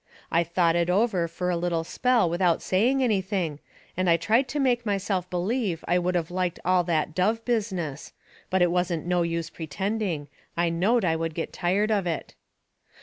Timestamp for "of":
6.15-6.31, 11.91-12.07